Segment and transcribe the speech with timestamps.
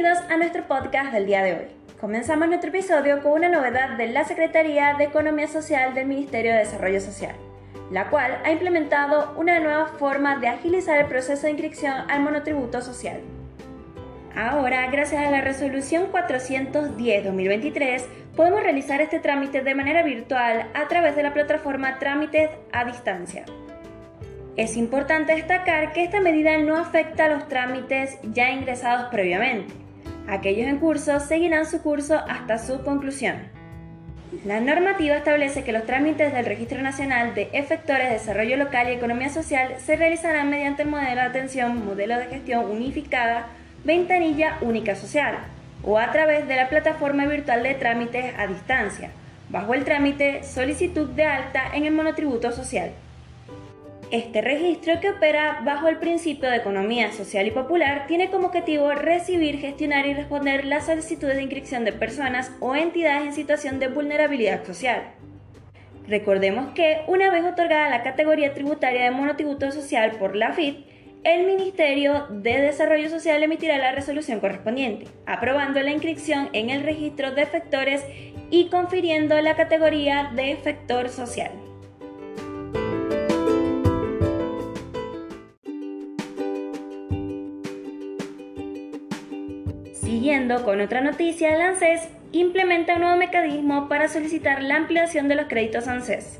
[0.00, 1.66] Bienvenidos a nuestro podcast del día de hoy.
[2.00, 6.60] Comenzamos nuestro episodio con una novedad de la Secretaría de Economía Social del Ministerio de
[6.60, 7.34] Desarrollo Social,
[7.90, 12.80] la cual ha implementado una nueva forma de agilizar el proceso de inscripción al monotributo
[12.80, 13.20] social.
[14.34, 18.02] Ahora, gracias a la resolución 410-2023,
[18.34, 23.44] podemos realizar este trámite de manera virtual a través de la plataforma Trámites a Distancia.
[24.56, 29.89] Es importante destacar que esta medida no afecta a los trámites ya ingresados previamente.
[30.30, 33.34] Aquellos en curso seguirán su curso hasta su conclusión.
[34.44, 38.92] La normativa establece que los trámites del Registro Nacional de Efectores de Desarrollo Local y
[38.92, 43.48] Economía Social se realizarán mediante el modelo de atención, modelo de gestión unificada,
[43.82, 45.36] ventanilla única social
[45.82, 49.10] o a través de la plataforma virtual de trámites a distancia,
[49.48, 52.92] bajo el trámite solicitud de alta en el monotributo social.
[54.10, 58.90] Este registro, que opera bajo el principio de economía social y popular, tiene como objetivo
[58.90, 63.86] recibir, gestionar y responder las solicitudes de inscripción de personas o entidades en situación de
[63.86, 65.12] vulnerabilidad social.
[66.08, 70.84] Recordemos que, una vez otorgada la categoría tributaria de monotributo social por la FIT,
[71.22, 77.30] el Ministerio de Desarrollo Social emitirá la resolución correspondiente, aprobando la inscripción en el registro
[77.30, 78.04] de efectores
[78.50, 81.52] y confiriendo la categoría de efector social.
[90.20, 95.34] Siguiendo con otra noticia, el ANSES implementa un nuevo mecanismo para solicitar la ampliación de
[95.34, 96.38] los créditos ANSES.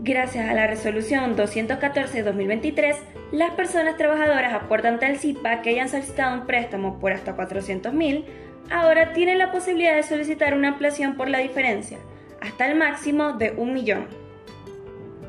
[0.00, 2.96] Gracias a la resolución 214-2023,
[3.32, 8.24] las personas trabajadoras aportantes al CIPA que hayan solicitado un préstamo por hasta 400.000
[8.70, 11.96] ahora tienen la posibilidad de solicitar una ampliación por la diferencia,
[12.42, 14.06] hasta el máximo de un millón.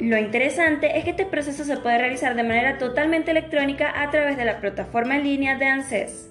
[0.02, 4.36] Lo interesante es que este proceso se puede realizar de manera totalmente electrónica a través
[4.36, 6.30] de la plataforma en línea de ANSES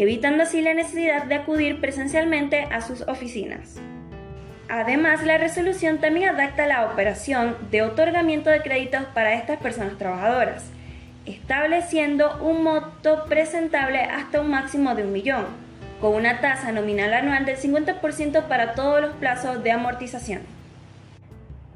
[0.00, 3.76] evitando así la necesidad de acudir presencialmente a sus oficinas.
[4.66, 10.64] Además, la resolución también adapta la operación de otorgamiento de créditos para estas personas trabajadoras,
[11.26, 15.44] estableciendo un monto presentable hasta un máximo de un millón,
[16.00, 20.59] con una tasa nominal anual del 50% para todos los plazos de amortización.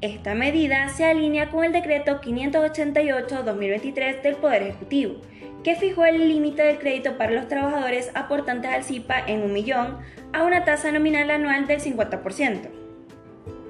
[0.05, 5.15] Esta medida se alinea con el decreto 588-2023 del Poder Ejecutivo,
[5.63, 9.97] que fijó el límite del crédito para los trabajadores aportantes al CIPA en un millón
[10.31, 12.69] a una tasa nominal anual del 50%.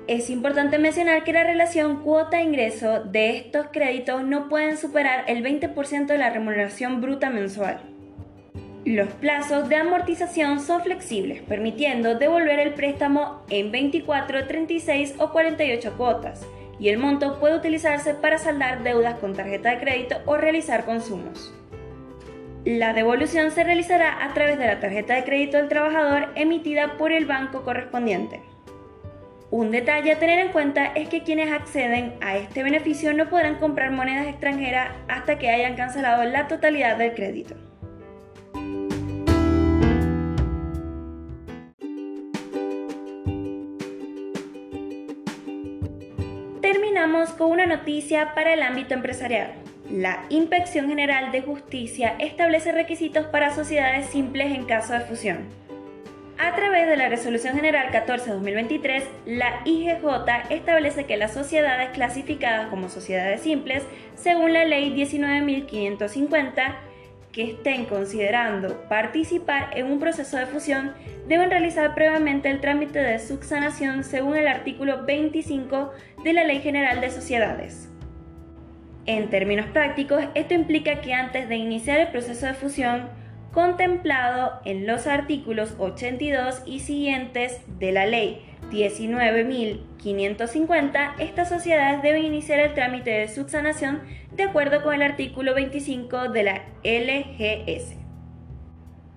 [0.07, 6.05] Es importante mencionar que la relación cuota-ingreso de estos créditos no pueden superar el 20%
[6.05, 7.94] de la remuneración bruta mensual.
[8.85, 15.97] Los plazos de amortización son flexibles, permitiendo devolver el préstamo en 24, 36 o 48
[15.97, 16.45] cuotas,
[16.77, 21.51] y el monto puede utilizarse para saldar deudas con tarjeta de crédito o realizar consumos.
[22.63, 27.11] La devolución se realizará a través de la tarjeta de crédito del trabajador emitida por
[27.11, 28.41] el banco correspondiente.
[29.49, 33.55] Un detalle a tener en cuenta es que quienes acceden a este beneficio no podrán
[33.55, 37.55] comprar monedas extranjeras hasta que hayan cancelado la totalidad del crédito.
[46.65, 49.53] Terminamos con una noticia para el ámbito empresarial.
[49.87, 55.41] La Inspección General de Justicia establece requisitos para sociedades simples en caso de fusión.
[56.39, 62.89] A través de la Resolución General 14-2023, la IGJ establece que las sociedades clasificadas como
[62.89, 63.83] sociedades simples,
[64.15, 66.77] según la Ley 19.550,
[67.35, 70.93] que estén considerando participar en un proceso de fusión,
[71.27, 75.91] deben realizar previamente el trámite de subsanación según el artículo 25
[76.23, 77.89] de la Ley General de Sociedades.
[79.05, 83.09] En términos prácticos, esto implica que antes de iniciar el proceso de fusión
[83.51, 92.59] contemplado en los artículos 82 y siguientes de la ley 19.550, estas sociedades deben iniciar
[92.59, 93.99] el trámite de subsanación
[94.35, 97.95] de acuerdo con el artículo 25 de la LGS.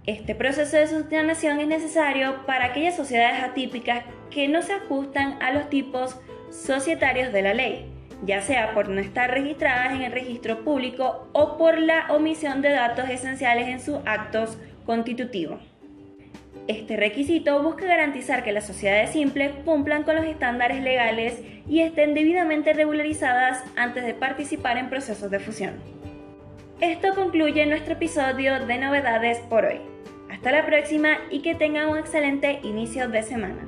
[0.06, 5.52] Este proceso de subsanación es necesario para aquellas sociedades atípicas que no se ajustan a
[5.52, 6.18] los tipos
[6.50, 11.56] societarios de la ley ya sea por no estar registradas en el registro público o
[11.56, 15.60] por la omisión de datos esenciales en sus actos constitutivos.
[16.68, 22.12] Este requisito busca garantizar que las sociedades simples cumplan con los estándares legales y estén
[22.12, 25.76] debidamente regularizadas antes de participar en procesos de fusión.
[26.80, 29.80] Esto concluye nuestro episodio de novedades por hoy.
[30.30, 33.67] Hasta la próxima y que tengan un excelente inicio de semana.